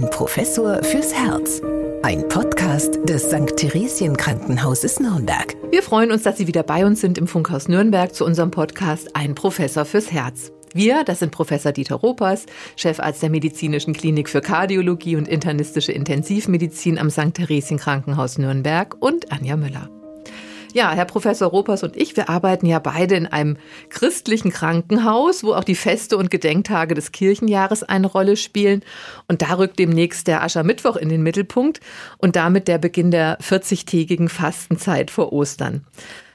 [0.00, 1.60] Ein Professor fürs Herz.
[2.02, 3.56] Ein Podcast des St.
[3.56, 5.56] Theresien Krankenhauses Nürnberg.
[5.70, 9.14] Wir freuen uns, dass Sie wieder bei uns sind im Funkhaus Nürnberg zu unserem Podcast
[9.14, 10.52] Ein Professor fürs Herz.
[10.72, 12.46] Wir, das sind Professor Dieter Ropers,
[12.76, 17.34] Chefarzt der Medizinischen Klinik für Kardiologie und internistische Intensivmedizin am St.
[17.34, 19.90] Theresien Krankenhaus Nürnberg und Anja Müller.
[20.72, 23.56] Ja, Herr Professor Ropers und ich, wir arbeiten ja beide in einem
[23.88, 28.82] christlichen Krankenhaus, wo auch die Feste und Gedenktage des Kirchenjahres eine Rolle spielen.
[29.28, 31.80] Und da rückt demnächst der Aschermittwoch in den Mittelpunkt
[32.18, 35.84] und damit der Beginn der 40-tägigen Fastenzeit vor Ostern.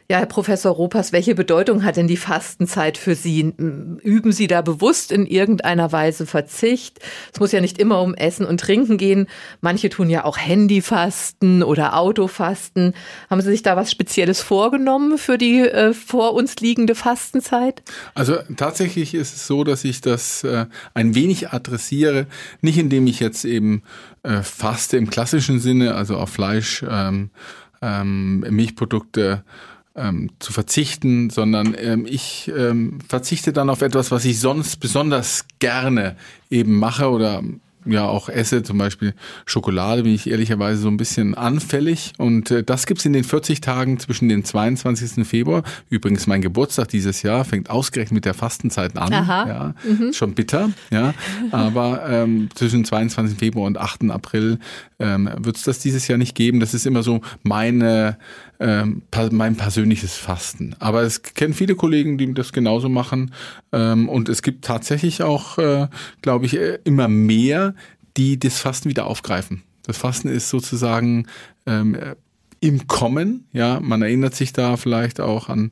[0.07, 3.55] Ja, Herr Professor Ropas, welche Bedeutung hat denn die Fastenzeit für Sie?
[4.03, 6.99] Üben Sie da bewusst in irgendeiner Weise Verzicht?
[7.33, 9.25] Es muss ja nicht immer um Essen und Trinken gehen.
[9.61, 12.93] Manche tun ja auch Handyfasten oder Autofasten.
[13.31, 17.81] Haben Sie sich da was Spezielles vorgenommen für die äh, vor uns liegende Fastenzeit?
[18.13, 22.27] Also tatsächlich ist es so, dass ich das äh, ein wenig adressiere,
[22.61, 23.81] nicht indem ich jetzt eben
[24.21, 27.31] äh, faste im klassischen Sinne, also auf Fleisch, ähm,
[27.81, 29.43] ähm, Milchprodukte,
[29.96, 35.46] ähm, zu verzichten, sondern ähm, ich ähm, verzichte dann auf etwas, was ich sonst besonders
[35.60, 36.15] gerne
[36.49, 37.41] eben mache oder
[37.85, 39.13] ja auch esse, zum Beispiel
[39.45, 42.13] Schokolade, bin ich ehrlicherweise so ein bisschen anfällig.
[42.17, 45.27] Und äh, das gibt's in den 40 Tagen zwischen den 22.
[45.27, 45.63] Februar.
[45.89, 49.13] Übrigens, mein Geburtstag dieses Jahr fängt ausgerechnet mit der Fastenzeit an.
[49.13, 49.47] Aha.
[49.47, 50.13] Ja, mhm.
[50.13, 51.13] Schon bitter, ja.
[51.51, 53.37] Aber ähm, zwischen 22.
[53.37, 54.09] Februar und 8.
[54.09, 54.59] April
[54.99, 56.59] ähm, wird es das dieses Jahr nicht geben.
[56.59, 58.17] Das ist immer so meine
[58.59, 60.75] ähm, mein persönliches Fasten.
[60.79, 63.31] Aber es kennen viele Kollegen, die das genauso machen.
[63.71, 65.88] Ähm, und es gibt tatsächlich auch, äh,
[66.22, 67.75] glaube ich, äh, immer mehr,
[68.18, 69.63] die das Fasten wieder aufgreifen.
[69.84, 71.28] Das Fasten ist sozusagen
[71.66, 71.97] ähm,
[72.59, 73.46] im Kommen.
[73.53, 75.72] Ja, man erinnert sich da vielleicht auch an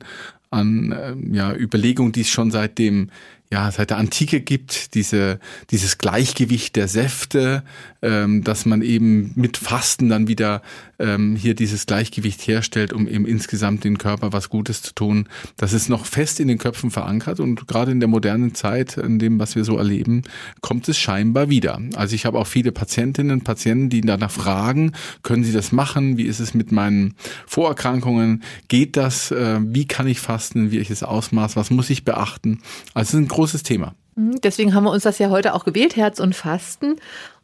[0.50, 3.10] an ähm, ja, Überlegungen, die es schon seit dem
[3.52, 5.38] ja, seit der Antike gibt, diese,
[5.70, 7.62] dieses Gleichgewicht der Säfte,
[8.02, 10.60] ähm, dass man eben mit Fasten dann wieder
[11.04, 15.28] ähm, hier dieses Gleichgewicht herstellt, um eben insgesamt den Körper was Gutes zu tun.
[15.56, 19.18] Das ist noch fest in den Köpfen verankert und gerade in der modernen Zeit, in
[19.18, 20.22] dem, was wir so erleben,
[20.62, 21.80] kommt es scheinbar wieder.
[21.94, 24.92] Also ich habe auch viele Patientinnen und Patienten, die danach fragen,
[25.22, 26.16] können Sie das machen?
[26.16, 27.14] Wie ist es mit meinen
[27.46, 28.42] Vorerkrankungen?
[28.68, 29.30] Geht das?
[29.30, 30.70] Äh, wie kann ich fasten?
[30.70, 31.56] Wie ich es Ausmaß?
[31.56, 32.60] Was muss ich beachten?
[32.94, 33.94] Also es ist ein großes Thema.
[34.16, 36.96] Mhm, deswegen haben wir uns das ja heute auch gewählt, Herz und Fasten.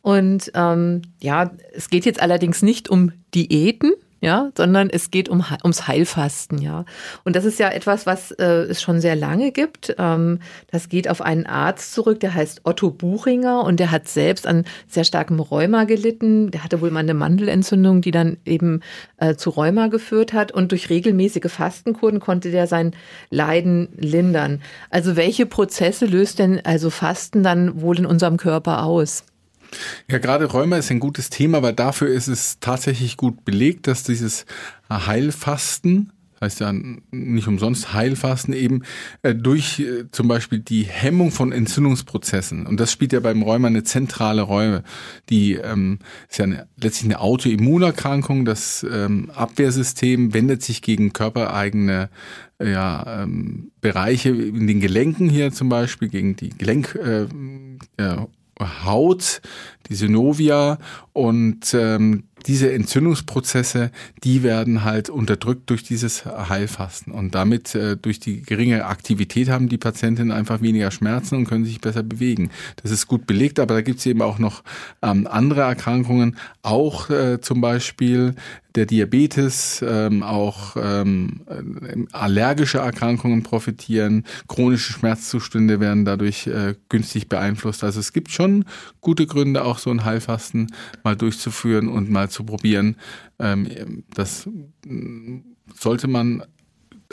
[0.02, 5.44] Und ähm, ja, es geht jetzt allerdings nicht um Diäten, ja, sondern es geht um,
[5.62, 6.84] ums Heilfasten, ja.
[7.24, 9.94] Und das ist ja etwas, was äh, es schon sehr lange gibt.
[9.98, 10.40] Ähm,
[10.70, 14.64] das geht auf einen Arzt zurück, der heißt Otto Buchinger und der hat selbst an
[14.88, 16.50] sehr starkem Rheuma gelitten.
[16.50, 18.80] Der hatte wohl mal eine Mandelentzündung, die dann eben
[19.16, 22.94] äh, zu Rheuma geführt hat und durch regelmäßige Fastenkuren konnte der sein
[23.30, 24.60] Leiden lindern.
[24.90, 29.24] Also welche Prozesse löst denn also Fasten dann wohl in unserem Körper aus?
[30.08, 34.02] Ja, gerade Rheuma ist ein gutes Thema, weil dafür ist es tatsächlich gut belegt, dass
[34.02, 34.46] dieses
[34.90, 36.72] Heilfasten, heißt ja
[37.10, 38.82] nicht umsonst Heilfasten eben
[39.22, 43.68] äh, durch äh, zum Beispiel die Hemmung von Entzündungsprozessen und das spielt ja beim Rheuma
[43.68, 44.82] eine zentrale Rolle.
[45.28, 45.98] Die ähm,
[46.30, 48.46] ist ja eine, letztlich eine Autoimmunerkrankung.
[48.46, 52.08] Das ähm, Abwehrsystem wendet sich gegen körpereigene
[52.58, 57.26] ja, ähm, Bereiche in den Gelenken hier zum Beispiel gegen die Gelenk äh,
[58.02, 58.16] äh,
[58.60, 59.40] Haut,
[59.88, 60.78] die Synovia
[61.12, 63.90] und ähm, diese Entzündungsprozesse,
[64.24, 69.68] die werden halt unterdrückt durch dieses Heilfasten und damit äh, durch die geringe Aktivität haben
[69.68, 72.50] die Patientinnen einfach weniger Schmerzen und können sich besser bewegen.
[72.82, 74.62] Das ist gut belegt, aber da gibt es eben auch noch
[75.02, 78.34] ähm, andere Erkrankungen, auch äh, zum Beispiel
[78.74, 81.40] der Diabetes, ähm, auch ähm,
[82.12, 87.82] allergische Erkrankungen profitieren, chronische Schmerzzustände werden dadurch äh, günstig beeinflusst.
[87.82, 88.64] Also es gibt schon
[89.00, 90.72] gute Gründe, auch so ein Heilfasten
[91.02, 92.96] mal durchzuführen und mal zu probieren.
[93.38, 94.48] Ähm, das
[95.74, 96.44] sollte man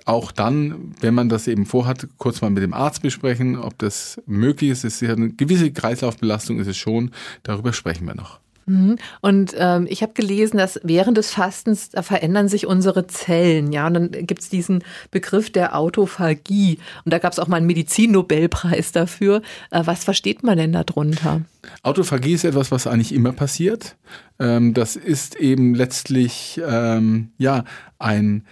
[0.05, 4.21] auch dann, wenn man das eben vorhat, kurz mal mit dem Arzt besprechen, ob das
[4.25, 4.83] möglich ist.
[4.83, 7.11] Es ist ja eine gewisse Kreislaufbelastung ist es schon.
[7.43, 8.39] Darüber sprechen wir noch.
[8.67, 8.97] Mhm.
[9.21, 13.71] Und ähm, ich habe gelesen, dass während des Fastens, da verändern sich unsere Zellen.
[13.71, 16.77] Ja, und dann gibt's diesen Begriff der Autophagie.
[17.05, 19.41] Und da gab's auch mal einen Medizinnobelpreis dafür.
[19.71, 21.41] Äh, was versteht man denn darunter?
[21.81, 23.95] Autophagie ist etwas, was eigentlich immer passiert.
[24.37, 27.63] Ähm, das ist eben letztlich ähm, ja
[27.99, 28.43] ein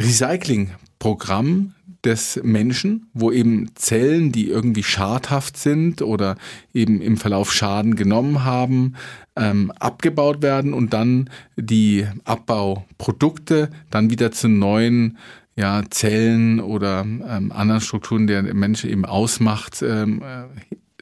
[0.00, 1.74] Recyclingprogramm
[2.04, 6.36] des Menschen, wo eben Zellen, die irgendwie schadhaft sind oder
[6.72, 8.94] eben im Verlauf Schaden genommen haben,
[9.36, 15.18] ähm, abgebaut werden und dann die Abbauprodukte dann wieder zu neuen
[15.56, 20.22] ja, Zellen oder ähm, anderen Strukturen, der der Mensch eben ausmacht, ähm,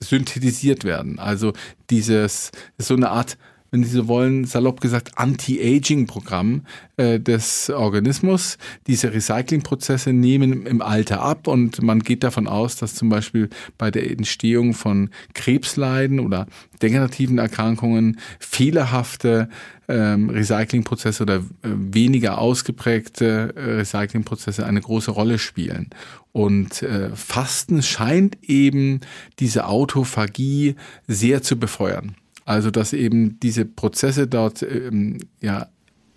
[0.01, 1.19] synthetisiert werden.
[1.19, 1.53] Also
[1.91, 3.39] dieses, so eine Art
[3.73, 6.67] wenn Sie so wollen, salopp gesagt, Anti-Aging-Programm
[6.99, 8.59] äh, des Organismus.
[8.87, 13.49] Diese Recyclingprozesse nehmen im Alter ab und man geht davon aus, dass zum Beispiel
[13.79, 16.47] bei der Entstehung von Krebsleiden oder
[16.83, 19.49] degenerativen Erkrankungen fehlerhafte
[19.89, 25.89] ähm, Recyclingprozesse oder äh, weniger ausgeprägte äh, Recyclingprozesse eine große Rolle spielen.
[26.33, 29.01] Und äh, Fasten scheint eben
[29.39, 30.77] diese Autophagie
[31.07, 32.17] sehr zu befeuern.
[32.45, 35.69] Also dass eben diese Prozesse dort ähm, ja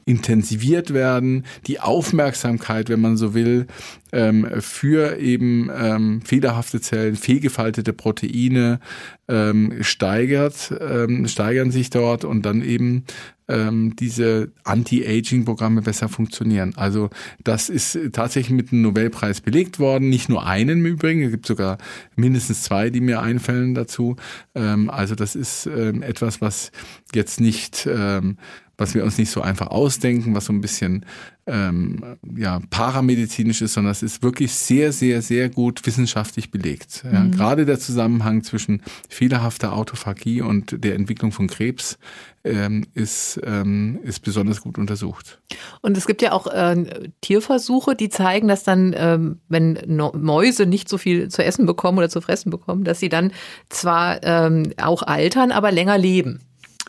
[0.06, 3.66] intensiviert werden, die Aufmerksamkeit, wenn man so will,
[4.12, 8.80] ähm, für eben ähm, fehlerhafte Zellen, fehlgefaltete Proteine
[9.28, 13.06] ähm, steigert, ähm, steigern sich dort und dann eben
[13.48, 16.74] ähm, diese Anti-Aging-Programme besser funktionieren.
[16.76, 17.10] Also
[17.44, 21.46] das ist tatsächlich mit einem Nobelpreis belegt worden, nicht nur einen im Übrigen, es gibt
[21.46, 21.78] sogar
[22.16, 24.16] mindestens zwei, die mir einfällen dazu.
[24.54, 26.72] Ähm, also das ist ähm, etwas, was
[27.14, 28.38] jetzt nicht ähm,
[28.78, 31.06] was wir uns nicht so einfach ausdenken, was so ein bisschen
[31.48, 37.04] ähm, ja, paramedizinisch ist, sondern es ist wirklich sehr, sehr, sehr gut wissenschaftlich belegt.
[37.12, 37.32] Ja, mhm.
[37.32, 42.00] Gerade der Zusammenhang zwischen fehlerhafter Autophagie und der Entwicklung von Krebs
[42.44, 45.40] ähm, ist, ähm, ist besonders gut untersucht.
[45.82, 50.66] Und es gibt ja auch äh, Tierversuche, die zeigen, dass dann, ähm, wenn no Mäuse
[50.66, 53.32] nicht so viel zu essen bekommen oder zu fressen bekommen, dass sie dann
[53.70, 56.42] zwar ähm, auch altern, aber länger leben.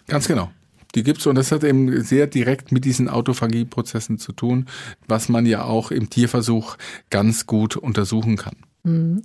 [0.08, 0.50] Ganz genau.
[0.96, 4.66] Die gibt's und das hat eben sehr direkt mit diesen Autophagie-Prozessen zu tun,
[5.06, 6.76] was man ja auch im Tierversuch
[7.10, 8.56] ganz gut untersuchen kann.
[8.82, 9.22] Mhm.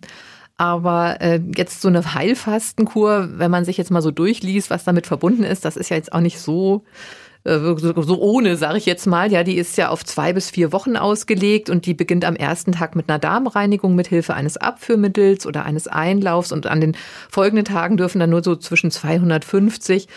[0.58, 5.08] Aber äh, jetzt so eine Heilfastenkur, wenn man sich jetzt mal so durchliest, was damit
[5.08, 6.84] verbunden ist, das ist ja jetzt auch nicht so
[7.44, 9.32] äh, so ohne, sage ich jetzt mal.
[9.32, 12.74] Ja, die ist ja auf zwei bis vier Wochen ausgelegt und die beginnt am ersten
[12.74, 16.96] Tag mit einer Darmreinigung mit Hilfe eines Abführmittels oder eines Einlaufs und an den
[17.30, 20.08] folgenden Tagen dürfen dann nur so zwischen 250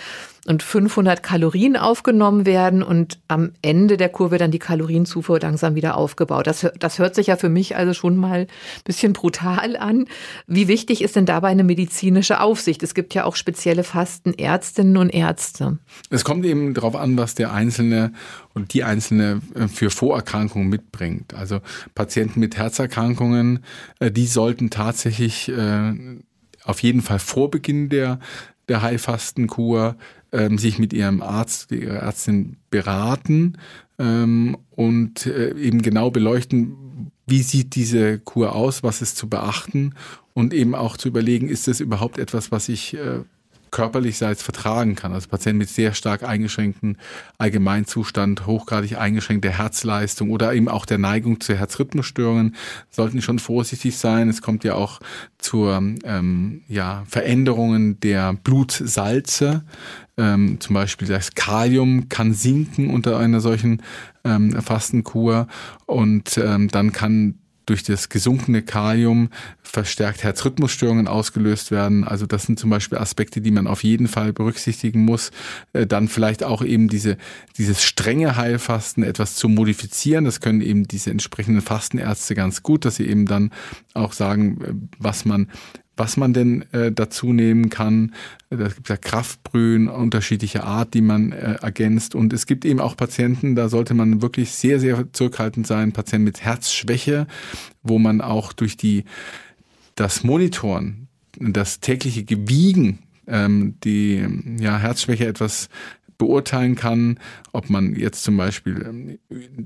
[0.46, 5.96] und 500 Kalorien aufgenommen werden und am Ende der Kurve dann die Kalorienzufuhr langsam wieder
[5.96, 6.46] aufgebaut.
[6.46, 8.46] Das, das hört sich ja für mich also schon mal ein
[8.85, 10.06] bisschen brutal an.
[10.46, 12.82] Wie wichtig ist denn dabei eine medizinische Aufsicht?
[12.82, 15.79] Es gibt ja auch spezielle Fastenärztinnen und Ärzte.
[16.11, 18.12] Es kommt eben darauf an, was der Einzelne
[18.52, 21.35] und die Einzelne äh, für Vorerkrankungen mitbringt.
[21.35, 21.61] Also
[21.94, 23.64] Patienten mit Herzerkrankungen,
[23.99, 25.93] äh, die sollten tatsächlich äh,
[26.64, 28.19] auf jeden Fall vor Beginn der
[28.69, 29.97] der Heilfastenkur
[30.33, 33.59] ähm, sich mit ihrem Arzt, ihrer Ärztin beraten
[33.99, 39.95] ähm, und äh, eben genau beleuchten, wie sieht diese Kur aus, was ist zu beachten
[40.35, 43.21] und eben auch zu überlegen, ist das überhaupt etwas, was ich äh,
[43.75, 45.12] körperlichseits vertragen kann.
[45.12, 46.97] Also Patienten mit sehr stark eingeschränkten
[47.38, 52.55] Allgemeinzustand, hochgradig eingeschränkte Herzleistung oder eben auch der Neigung zu Herzrhythmusstörungen
[52.88, 54.29] sollten schon vorsichtig sein.
[54.29, 55.00] Es kommt ja auch
[55.38, 59.65] zur ähm, ja, Veränderungen der Blutsalze.
[60.17, 63.82] Ähm, zum Beispiel das Kalium kann sinken unter einer solchen
[64.23, 65.49] ähm, Fastenkur
[65.87, 69.31] und ähm, dann kann durch das gesunkene Kalium
[69.63, 72.05] verstärkt Herzrhythmusstörungen ausgelöst werden.
[72.05, 75.31] Also das sind zum Beispiel Aspekte, die man auf jeden Fall berücksichtigen muss.
[75.73, 77.17] Äh, dann vielleicht auch eben diese,
[77.59, 80.25] dieses strenge Heilfasten etwas zu modifizieren.
[80.25, 83.51] Das können eben diese entsprechenden Fastenärzte ganz gut, dass sie eben dann
[83.95, 85.49] auch sagen, äh, was man
[85.96, 88.14] was man denn äh, dazu nehmen kann.
[88.50, 92.15] Da gibt ja Kraftbrühen unterschiedlicher Art, die man äh, ergänzt.
[92.15, 95.93] Und es gibt eben auch Patienten, da sollte man wirklich sehr, sehr zurückhaltend sein.
[95.93, 97.27] Patienten mit Herzschwäche,
[97.82, 99.05] wo man auch durch die,
[99.94, 101.08] das Monitoren,
[101.39, 104.27] das tägliche Gewiegen ähm, die
[104.58, 105.69] ja, Herzschwäche etwas
[106.19, 107.19] beurteilen kann,
[107.53, 109.19] ob man jetzt zum Beispiel ähm,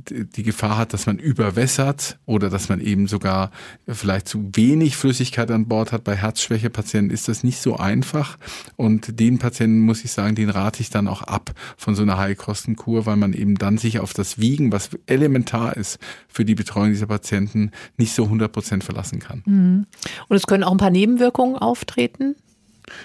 [0.05, 3.51] die Gefahr hat, dass man überwässert oder dass man eben sogar
[3.87, 6.05] vielleicht zu wenig Flüssigkeit an Bord hat.
[6.05, 8.39] Bei Herzschwächepatienten ist das nicht so einfach
[8.77, 12.19] und den Patienten muss ich sagen, den rate ich dann auch ab von so einer
[12.19, 16.91] Heilkostenkur, weil man eben dann sich auf das Wiegen, was elementar ist für die Betreuung
[16.91, 19.43] dieser Patienten, nicht so 100 Prozent verlassen kann.
[19.47, 19.87] Mhm.
[20.29, 22.37] Und es können auch ein paar Nebenwirkungen auftreten?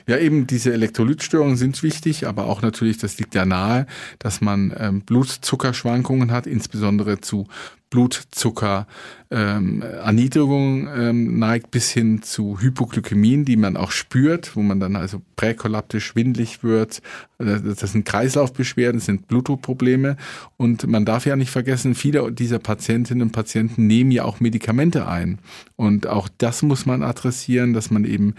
[0.07, 3.85] Ja, eben diese Elektrolytstörungen sind wichtig, aber auch natürlich, das liegt ja nahe,
[4.19, 7.47] dass man ähm, Blutzuckerschwankungen hat, insbesondere zu
[7.93, 8.87] Blutzucker
[9.29, 14.95] ähm, Erniedrigung ähm, neigt bis hin zu Hypoglykämien, die man auch spürt, wo man dann
[14.95, 17.03] also präkollaptisch schwindlig wird.
[17.37, 20.17] Äh, das sind Kreislaufbeschwerden, das sind Blutdruckprobleme.
[20.57, 25.07] Und man darf ja nicht vergessen, viele dieser Patientinnen und Patienten nehmen ja auch Medikamente
[25.07, 25.37] ein.
[25.75, 28.33] Und auch das muss man adressieren, dass man eben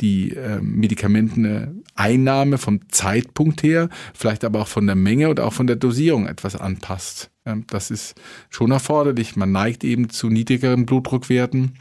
[0.00, 5.66] die äh, Medikamenteneinnahme vom Zeitpunkt her, vielleicht aber auch von der Menge und auch von
[5.66, 7.29] der Dosierung etwas anpasst.
[7.44, 8.20] Das ist
[8.50, 9.34] schon erforderlich.
[9.34, 11.78] Man neigt eben zu niedrigeren Blutdruckwerten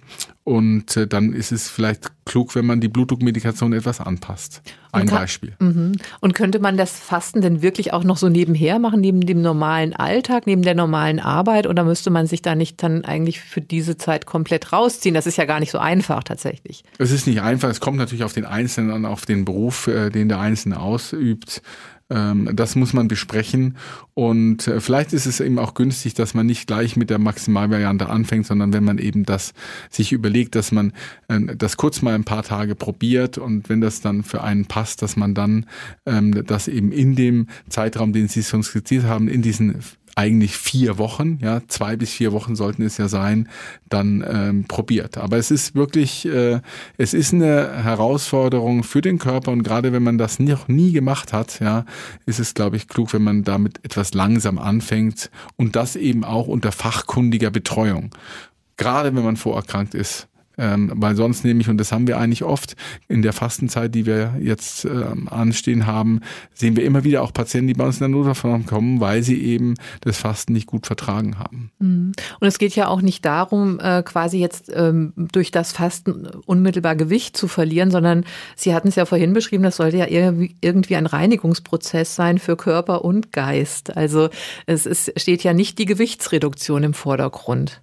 [0.49, 4.63] Und äh, dann ist es vielleicht klug, wenn man die Blutdruckmedikation etwas anpasst.
[4.91, 5.53] Ein kann, Beispiel.
[5.59, 5.91] Mhm.
[6.21, 9.95] Und könnte man das Fasten denn wirklich auch noch so nebenher machen, neben dem normalen
[9.95, 11.67] Alltag, neben der normalen Arbeit?
[11.67, 15.13] Oder müsste man sich da nicht dann eigentlich für diese Zeit komplett rausziehen?
[15.13, 16.83] Das ist ja gar nicht so einfach tatsächlich.
[16.97, 17.69] Es ist nicht einfach.
[17.69, 21.61] Es kommt natürlich auf den Einzelnen an, auf den Beruf, äh, den der Einzelne ausübt.
[22.09, 23.77] Ähm, das muss man besprechen.
[24.13, 28.09] Und äh, vielleicht ist es eben auch günstig, dass man nicht gleich mit der Maximalvariante
[28.09, 29.53] anfängt, sondern wenn man eben das
[29.89, 30.93] sich überlegt, dass man
[31.27, 35.01] äh, das kurz mal ein paar Tage probiert und wenn das dann für einen passt,
[35.01, 35.65] dass man dann
[36.05, 39.81] ähm, das eben in dem Zeitraum, den Sie schon skizziert haben, in diesen
[40.19, 43.47] eigentlich vier Wochen, ja, zwei bis vier Wochen sollten es ja sein,
[43.87, 45.17] dann ähm, probiert.
[45.17, 46.59] Aber es ist wirklich, äh,
[46.97, 51.31] es ist eine Herausforderung für den Körper und gerade wenn man das noch nie gemacht
[51.31, 51.85] hat, ja,
[52.25, 56.47] ist es, glaube ich, klug, wenn man damit etwas langsam anfängt und das eben auch
[56.47, 58.11] unter fachkundiger Betreuung.
[58.75, 60.28] Gerade wenn man vorerkrankt ist,
[60.59, 62.75] ähm, weil sonst nämlich, und das haben wir eigentlich oft
[63.07, 66.19] in der Fastenzeit, die wir jetzt ähm, anstehen haben,
[66.53, 69.41] sehen wir immer wieder auch Patienten, die bei uns in der Notaufnahme kommen, weil sie
[69.41, 71.71] eben das Fasten nicht gut vertragen haben.
[71.79, 72.11] Mhm.
[72.39, 76.95] Und es geht ja auch nicht darum, äh, quasi jetzt ähm, durch das Fasten unmittelbar
[76.95, 78.25] Gewicht zu verlieren, sondern
[78.55, 83.05] Sie hatten es ja vorhin beschrieben, das sollte ja irgendwie ein Reinigungsprozess sein für Körper
[83.05, 83.95] und Geist.
[83.95, 84.29] Also
[84.65, 87.81] es ist, steht ja nicht die Gewichtsreduktion im Vordergrund.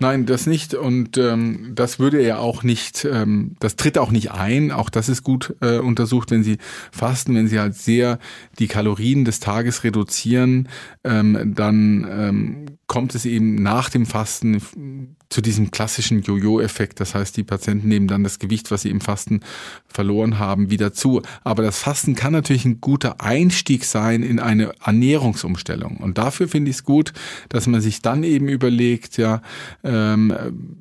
[0.00, 0.74] Nein, das nicht.
[0.74, 4.70] Und ähm, das würde er auch nicht, ähm, das tritt auch nicht ein.
[4.70, 6.58] Auch das ist gut äh, untersucht, wenn Sie
[6.92, 8.20] fasten, wenn Sie halt sehr
[8.60, 10.68] die Kalorien des Tages reduzieren,
[11.02, 17.00] ähm, dann ähm, kommt es eben nach dem Fasten zu diesem klassischen Jojo-Effekt.
[17.00, 19.40] Das heißt, die Patienten nehmen dann das Gewicht, was sie im Fasten
[19.86, 21.20] verloren haben, wieder zu.
[21.44, 25.98] Aber das Fasten kann natürlich ein guter Einstieg sein in eine Ernährungsumstellung.
[25.98, 27.12] Und dafür finde ich es gut,
[27.50, 29.42] dass man sich dann eben überlegt, ja,
[29.84, 30.34] ähm,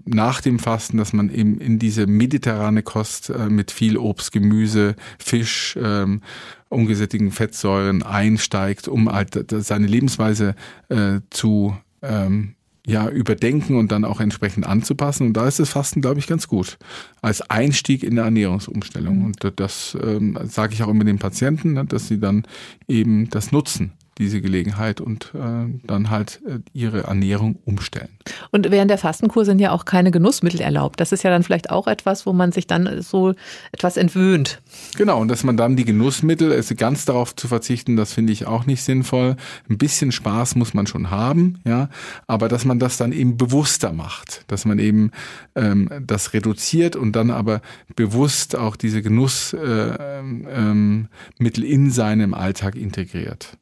[0.05, 4.95] nach dem Fasten, dass man eben in diese mediterrane Kost äh, mit viel Obst, Gemüse,
[5.19, 6.21] Fisch, ähm,
[6.69, 10.55] ungesättigten Fettsäuren einsteigt, um halt seine Lebensweise
[10.89, 12.55] äh, zu ähm,
[12.85, 15.27] ja, überdenken und dann auch entsprechend anzupassen.
[15.27, 16.77] Und da ist das Fasten, glaube ich, ganz gut.
[17.21, 19.19] Als Einstieg in der Ernährungsumstellung.
[19.19, 19.25] Mhm.
[19.25, 22.43] Und das ähm, sage ich auch immer den Patienten, ne, dass sie dann
[22.87, 28.09] eben das nutzen diese Gelegenheit und äh, dann halt äh, ihre Ernährung umstellen.
[28.51, 30.99] Und während der Fastenkur sind ja auch keine Genussmittel erlaubt.
[30.99, 33.33] Das ist ja dann vielleicht auch etwas, wo man sich dann so
[33.71, 34.61] etwas entwöhnt.
[34.97, 38.47] Genau, und dass man dann die Genussmittel, also ganz darauf zu verzichten, das finde ich
[38.47, 39.35] auch nicht sinnvoll.
[39.69, 41.89] Ein bisschen Spaß muss man schon haben, ja,
[42.25, 45.11] aber dass man das dann eben bewusster macht, dass man eben
[45.55, 47.61] ähm, das reduziert und dann aber
[47.95, 49.97] bewusst auch diese Genussmittel
[50.43, 51.07] äh, ähm,
[51.39, 53.57] in seinem Alltag integriert.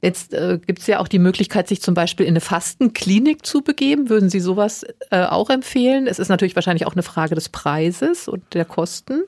[0.00, 3.62] Jetzt äh, gibt es ja auch die Möglichkeit, sich zum Beispiel in eine Fastenklinik zu
[3.62, 4.08] begeben.
[4.08, 6.06] Würden Sie sowas äh, auch empfehlen?
[6.06, 9.22] Es ist natürlich wahrscheinlich auch eine Frage des Preises und der Kosten.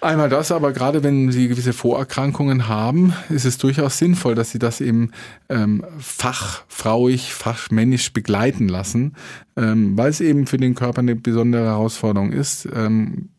[0.00, 4.58] Einmal das, aber gerade wenn Sie gewisse Vorerkrankungen haben, ist es durchaus sinnvoll, dass Sie
[4.58, 5.12] das eben
[5.48, 9.14] ähm, fachfrauig, fachmännisch begleiten lassen,
[9.56, 12.68] ähm, weil es eben für den Körper eine besondere Herausforderung ist.
[12.74, 13.30] Ähm,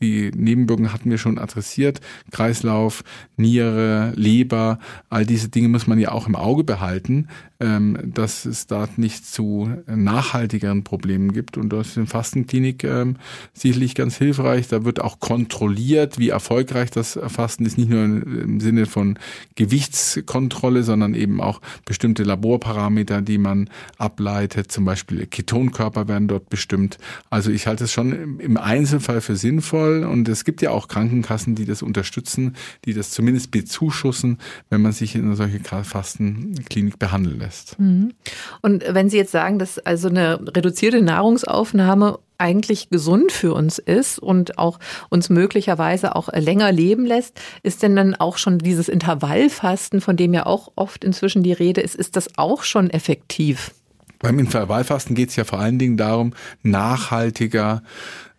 [0.00, 2.00] die Nebenwirkungen hatten wir schon adressiert.
[2.30, 3.04] Kreislauf,
[3.36, 4.78] Niere, Leber,
[5.08, 7.28] all diese Dinge muss man ja auch im Auge behalten,
[7.62, 11.56] dass es da nicht zu nachhaltigeren Problemen gibt.
[11.56, 13.16] Und das ist in Fastenklinik ähm,
[13.52, 14.68] sicherlich ganz hilfreich.
[14.68, 19.18] Da wird auch kontrolliert, wie erfolgreich das Fasten ist, nicht nur im Sinne von
[19.54, 24.72] Gewichtskontrolle, sondern eben auch bestimmte Laborparameter, die man ableitet.
[24.72, 26.98] Zum Beispiel Ketonkörper werden dort bestimmt.
[27.30, 31.54] Also ich halte es schon im Einzelfall für sinnvoll und es gibt ja auch Krankenkassen,
[31.54, 34.38] die das unterstützen, die das zumindest bezuschussen,
[34.70, 37.51] wenn man sich in eine solche Fastenklinik behandeln lässt.
[37.78, 38.12] Mhm.
[38.60, 44.18] Und wenn Sie jetzt sagen, dass also eine reduzierte Nahrungsaufnahme eigentlich gesund für uns ist
[44.18, 44.80] und auch
[45.10, 50.34] uns möglicherweise auch länger leben lässt, ist denn dann auch schon dieses Intervallfasten, von dem
[50.34, 53.72] ja auch oft inzwischen die Rede ist, ist das auch schon effektiv?
[54.18, 57.82] Beim Intervallfasten geht es ja vor allen Dingen darum, nachhaltiger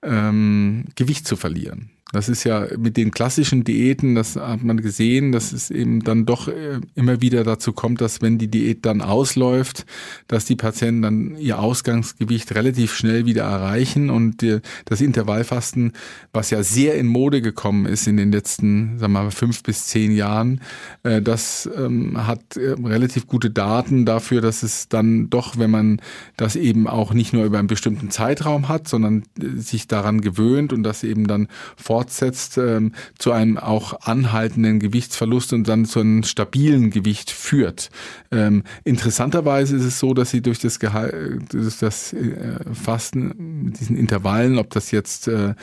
[0.01, 1.92] ähm, Gewicht zu verlieren.
[2.13, 6.25] Das ist ja mit den klassischen Diäten, das hat man gesehen, dass es eben dann
[6.25, 9.85] doch äh, immer wieder dazu kommt, dass wenn die Diät dann ausläuft,
[10.27, 14.11] dass die Patienten dann ihr Ausgangsgewicht relativ schnell wieder erreichen.
[14.11, 14.45] Und
[14.85, 15.93] das Intervallfasten,
[16.31, 19.87] was ja sehr in Mode gekommen ist in den letzten, sagen wir mal, fünf bis
[19.87, 20.61] zehn Jahren,
[21.01, 26.01] äh, das ähm, hat äh, relativ gute Daten dafür, dass es dann doch, wenn man
[26.37, 29.23] das eben auch nicht nur über einen bestimmten Zeitraum hat, sondern
[29.55, 35.53] sich daran gewöhnt und das eben dann fort fortsetzt, ähm, zu einem auch anhaltenden Gewichtsverlust
[35.53, 37.89] und dann zu einem stabilen Gewicht führt.
[38.31, 41.07] Ähm, interessanterweise ist es so, dass sie durch das, Geha
[41.49, 45.55] durch das äh, Fasten mit diesen Intervallen, ob das jetzt äh,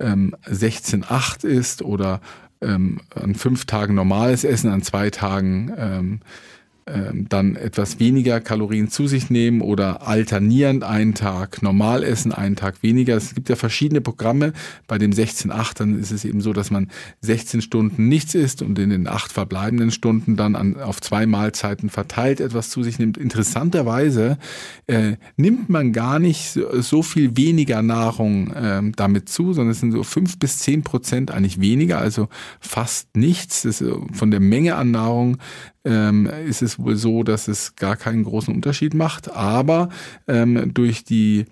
[0.00, 2.20] ähm, 16,8 ist oder
[2.60, 6.20] ähm, an fünf Tagen normales Essen, an zwei Tagen
[6.86, 12.56] ähm, dann etwas weniger Kalorien zu sich nehmen oder alternierend einen Tag normal essen, einen
[12.56, 13.16] Tag weniger.
[13.16, 14.52] Es gibt ja verschiedene Programme.
[14.86, 16.90] Bei dem 16-8 dann ist es eben so, dass man
[17.22, 21.88] 16 Stunden nichts isst und in den acht verbleibenden Stunden dann an, auf zwei Mahlzeiten
[21.88, 23.16] verteilt etwas zu sich nimmt.
[23.16, 24.36] Interessanterweise
[24.86, 29.80] äh, nimmt man gar nicht so, so viel weniger Nahrung äh, damit zu, sondern es
[29.80, 32.28] sind so fünf bis zehn Prozent eigentlich weniger, also
[32.60, 33.62] fast nichts.
[33.62, 35.38] Das, von der Menge an Nahrung
[35.84, 39.30] ähm, ist es wohl so, dass es gar keinen großen Unterschied macht.
[39.30, 39.88] Aber
[40.26, 41.46] ähm, durch die,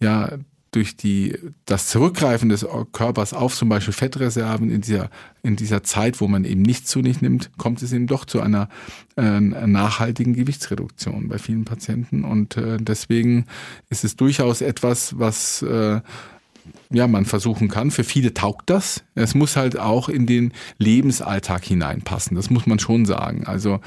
[0.00, 0.30] ja,
[0.72, 1.36] durch die,
[1.66, 5.10] das Zurückgreifen des Körpers auf zum Beispiel Fettreserven in dieser,
[5.42, 8.40] in dieser Zeit, wo man eben nichts zu sich nimmt, kommt es eben doch zu
[8.40, 8.70] einer
[9.16, 12.24] äh, nachhaltigen Gewichtsreduktion bei vielen Patienten.
[12.24, 13.44] Und äh, deswegen
[13.90, 16.00] ist es durchaus etwas, was äh,
[16.90, 17.90] ja, man versuchen kann.
[17.90, 19.04] Für viele taugt das.
[19.14, 22.36] Es muss halt auch in den Lebensalltag hineinpassen.
[22.36, 23.46] Das muss man schon sagen.
[23.46, 23.80] Also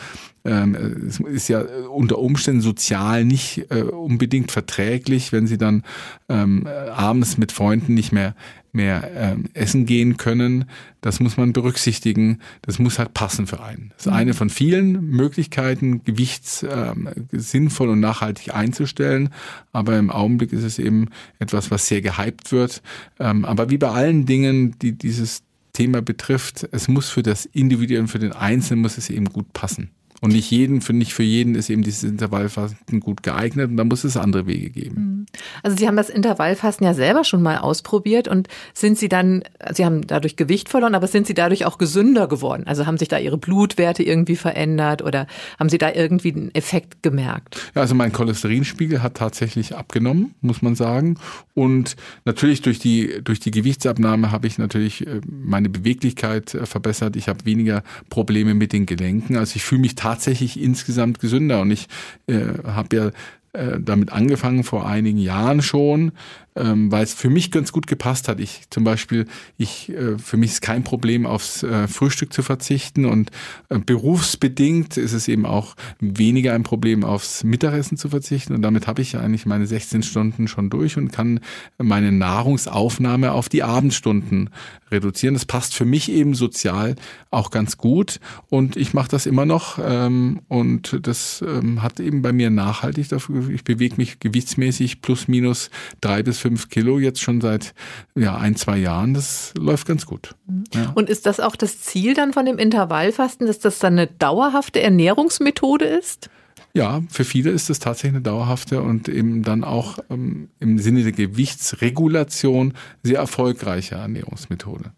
[0.44, 0.76] ähm,
[1.08, 5.84] es ist ja unter Umständen sozial nicht äh, unbedingt verträglich, wenn sie dann
[6.30, 8.36] ähm, abends mit Freunden nicht mehr
[8.76, 10.66] mehr ähm, essen gehen können.
[11.02, 12.40] Das muss man berücksichtigen.
[12.62, 13.92] Das muss halt passen für einen.
[13.96, 19.30] Das ist eine von vielen Möglichkeiten, Gewicht ähm, sinnvoll und nachhaltig einzustellen.
[19.72, 22.82] Aber im Augenblick ist es eben etwas, was sehr gehypt wird.
[23.20, 28.08] Ähm, aber wie bei allen Dingen, die dieses Thema betrifft, es muss für das Individuum,
[28.08, 29.90] für den Einzelnen muss es eben gut passen.
[30.26, 33.84] Und nicht jeden, für nicht für jeden ist eben dieses Intervallfasten gut geeignet und da
[33.84, 34.96] muss es andere Wege geben.
[34.96, 35.26] Mhm.
[35.62, 39.86] Also Sie haben das Intervallfasten ja selber schon mal ausprobiert und sind Sie dann, Sie
[39.86, 42.64] haben dadurch Gewicht verloren, aber sind Sie dadurch auch gesünder geworden?
[42.66, 45.28] Also haben sich da Ihre Blutwerte irgendwie verändert oder
[45.60, 47.58] haben Sie da irgendwie einen Effekt gemerkt?
[47.76, 51.20] Ja, also mein Cholesterinspiegel hat tatsächlich abgenommen, muss man sagen.
[51.54, 57.16] Und natürlich durch die, durch die Gewichtsabnahme habe ich natürlich äh, meine Beweglichkeit äh, verbessert.
[57.16, 59.38] Ich habe weniger Probleme mit den Gelenken.
[59.38, 60.15] Also ich fühle mich tatsächlich
[60.62, 61.62] insgesamt gesünder.
[61.62, 61.88] Und ich
[62.28, 63.12] äh, habe ja
[63.56, 66.12] äh, damit angefangen vor einigen Jahren schon,
[66.56, 68.40] ähm, weil es für mich ganz gut gepasst hat.
[68.40, 73.06] Ich zum Beispiel, ich äh, für mich ist kein Problem aufs äh, Frühstück zu verzichten
[73.06, 73.32] und
[73.70, 78.88] äh, berufsbedingt ist es eben auch weniger ein Problem aufs Mittagessen zu verzichten und damit
[78.88, 81.40] habe ich eigentlich meine 16 Stunden schon durch und kann
[81.78, 84.50] meine Nahrungsaufnahme auf die Abendstunden
[84.92, 85.34] reduzieren.
[85.34, 86.96] Das passt für mich eben sozial
[87.32, 92.22] auch ganz gut und ich mache das immer noch ähm, und das ähm, hat eben
[92.22, 93.45] bei mir nachhaltig dafür.
[93.50, 95.70] Ich bewege mich gewichtsmäßig plus minus
[96.02, 97.74] drei bis fünf Kilo jetzt schon seit
[98.16, 99.14] ja, ein, zwei Jahren.
[99.14, 100.36] Das läuft ganz gut.
[100.74, 100.92] Ja.
[100.96, 104.82] Und ist das auch das Ziel dann von dem Intervallfasten, dass das dann eine dauerhafte
[104.82, 106.30] Ernährungsmethode ist?
[106.74, 111.04] Ja, für viele ist es tatsächlich eine dauerhafte und eben dann auch ähm, im Sinne
[111.04, 114.92] der Gewichtsregulation sehr erfolgreiche Ernährungsmethode.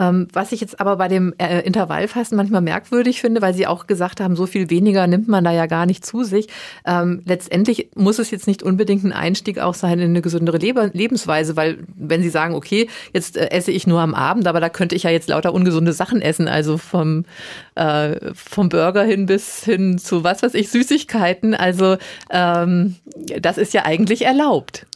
[0.00, 3.86] Ähm, was ich jetzt aber bei dem äh, Intervallfasten manchmal merkwürdig finde, weil Sie auch
[3.86, 6.48] gesagt haben, so viel weniger nimmt man da ja gar nicht zu sich.
[6.86, 10.90] Ähm, letztendlich muss es jetzt nicht unbedingt ein Einstieg auch sein in eine gesündere Lebe
[10.94, 14.70] Lebensweise, weil wenn Sie sagen, okay, jetzt äh, esse ich nur am Abend, aber da
[14.70, 17.26] könnte ich ja jetzt lauter ungesunde Sachen essen, also vom,
[17.74, 21.54] äh, vom Burger hin bis hin zu was weiß ich, Süßigkeiten.
[21.54, 21.98] Also
[22.30, 22.96] ähm,
[23.38, 24.86] das ist ja eigentlich erlaubt.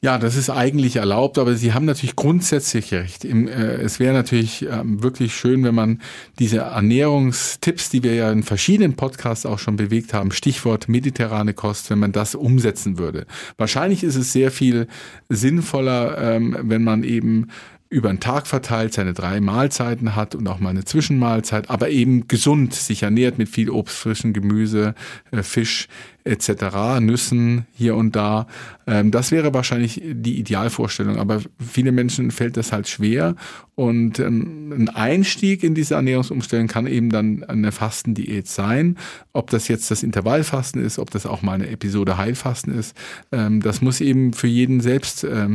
[0.00, 3.24] Ja, das ist eigentlich erlaubt, aber Sie haben natürlich grundsätzlich recht.
[3.24, 6.00] Äh, es wäre natürlich ähm, wirklich schön, wenn man
[6.38, 11.90] diese Ernährungstipps, die wir ja in verschiedenen Podcasts auch schon bewegt haben, Stichwort mediterrane Kost,
[11.90, 13.26] wenn man das umsetzen würde.
[13.56, 14.86] Wahrscheinlich ist es sehr viel
[15.28, 17.48] sinnvoller, ähm, wenn man eben
[17.90, 22.28] über den Tag verteilt seine drei Mahlzeiten hat und auch mal eine Zwischenmahlzeit, aber eben
[22.28, 24.94] gesund sich ernährt mit viel Obst, frischen Gemüse,
[25.30, 25.88] äh, Fisch
[26.28, 28.46] etc., Nüssen hier und da.
[28.86, 33.34] Ähm, das wäre wahrscheinlich die Idealvorstellung, aber viele Menschen fällt das halt schwer
[33.74, 38.96] und ähm, ein Einstieg in diese Ernährungsumstellung kann eben dann eine Fastendiät sein.
[39.32, 42.96] Ob das jetzt das Intervallfasten ist, ob das auch mal eine Episode Heilfasten ist,
[43.30, 45.48] ähm, das muss eben für jeden selbst äh,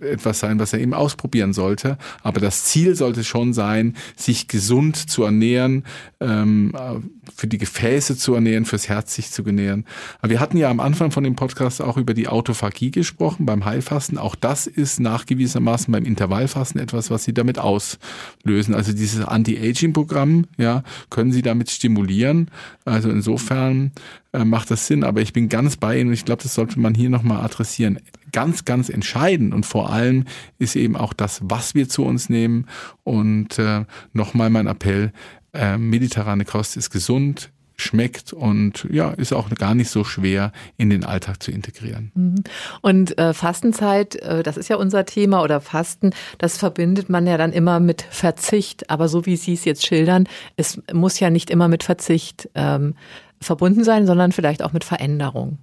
[0.00, 1.96] etwas sein, was er eben ausprobieren sollte.
[2.22, 5.84] Aber das Ziel sollte schon sein, sich gesund zu ernähren,
[6.18, 9.84] für die Gefäße zu ernähren, fürs Herz sich zu ernähren ernähren.
[10.20, 13.64] Aber wir hatten ja am Anfang von dem Podcast auch über die Autophagie gesprochen beim
[13.64, 14.18] Heilfasten.
[14.18, 18.74] Auch das ist nachgewiesenermaßen beim Intervallfasten etwas, was Sie damit auslösen.
[18.74, 22.50] Also dieses Anti-Aging-Programm, ja, können Sie damit stimulieren.
[22.84, 23.92] Also insofern
[24.32, 25.04] äh, macht das Sinn.
[25.04, 27.98] Aber ich bin ganz bei Ihnen und ich glaube, das sollte man hier nochmal adressieren.
[28.32, 30.24] Ganz, ganz entscheidend und vor allem
[30.58, 32.66] ist eben auch das, was wir zu uns nehmen.
[33.04, 35.12] Und äh, nochmal mein Appell,
[35.52, 40.90] äh, mediterrane Kost ist gesund, schmeckt und ja, ist auch gar nicht so schwer in
[40.90, 42.12] den Alltag zu integrieren.
[42.14, 42.44] Mhm.
[42.80, 47.36] Und äh, Fastenzeit, äh, das ist ja unser Thema oder Fasten, das verbindet man ja
[47.36, 48.90] dann immer mit Verzicht.
[48.90, 52.94] Aber so wie Sie es jetzt schildern, es muss ja nicht immer mit Verzicht ähm,
[53.40, 55.58] verbunden sein, sondern vielleicht auch mit Veränderung.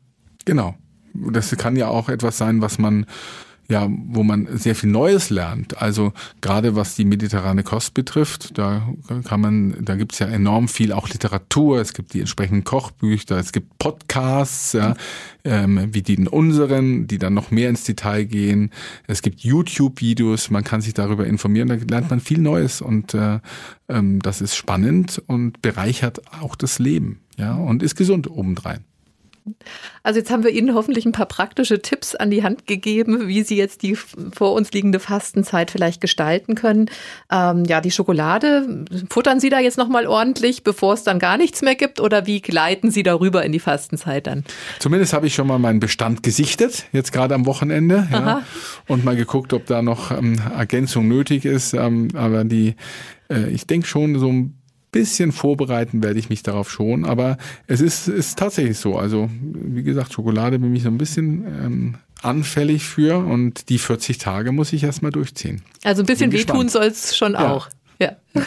[0.45, 0.75] Genau.
[1.13, 3.05] Das kann ja auch etwas sein, was man
[3.69, 5.79] ja, wo man sehr viel Neues lernt.
[5.79, 8.89] Also gerade was die mediterrane Kost betrifft, da
[9.25, 13.51] kann man, da gibt's ja enorm viel auch Literatur, es gibt die entsprechenden Kochbücher, es
[13.51, 14.95] gibt Podcasts, ja,
[15.43, 18.71] ähm, wie die in unseren, die dann noch mehr ins Detail gehen.
[19.05, 23.39] Es gibt YouTube-Videos, man kann sich darüber informieren, da lernt man viel Neues und äh,
[23.87, 28.83] ähm, das ist spannend und bereichert auch das Leben, ja, und ist gesund obendrein.
[30.03, 33.43] Also jetzt haben wir Ihnen hoffentlich ein paar praktische Tipps an die Hand gegeben, wie
[33.43, 36.89] Sie jetzt die vor uns liegende Fastenzeit vielleicht gestalten können.
[37.31, 41.61] Ähm, ja, die Schokolade, futtern Sie da jetzt nochmal ordentlich, bevor es dann gar nichts
[41.61, 44.43] mehr gibt oder wie gleiten Sie darüber in die Fastenzeit dann?
[44.79, 48.43] Zumindest habe ich schon mal meinen Bestand gesichtet, jetzt gerade am Wochenende ja,
[48.87, 51.73] und mal geguckt, ob da noch ähm, Ergänzung nötig ist.
[51.73, 52.75] Ähm, aber die,
[53.29, 54.58] äh, ich denke schon so ein
[54.91, 58.97] bisschen vorbereiten werde ich mich darauf schon, aber es ist, ist tatsächlich so.
[58.97, 64.17] Also, wie gesagt, Schokolade bin ich so ein bisschen ähm, anfällig für und die 40
[64.17, 65.61] Tage muss ich erstmal durchziehen.
[65.83, 67.51] Also ein bisschen wehtun soll es schon ja.
[67.51, 67.69] auch.
[67.99, 68.15] Ja.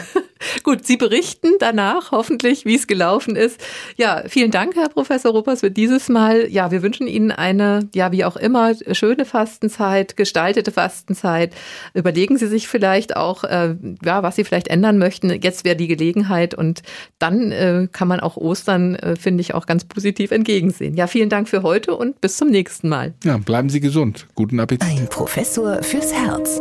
[0.64, 3.60] Gut, Sie berichten danach hoffentlich, wie es gelaufen ist.
[3.96, 6.48] Ja, vielen Dank, Herr Professor Ruppers, für dieses Mal.
[6.48, 11.54] Ja, wir wünschen Ihnen eine, ja, wie auch immer, schöne Fastenzeit, gestaltete Fastenzeit.
[11.94, 15.30] Überlegen Sie sich vielleicht auch, äh, ja, was Sie vielleicht ändern möchten.
[15.42, 16.82] Jetzt wäre die Gelegenheit und
[17.18, 20.94] dann äh, kann man auch Ostern, äh, finde ich, auch ganz positiv entgegensehen.
[20.94, 23.14] Ja, vielen Dank für heute und bis zum nächsten Mal.
[23.24, 24.26] Ja, bleiben Sie gesund.
[24.34, 24.88] Guten Appetit.
[24.88, 26.60] Ein Professor fürs Herz.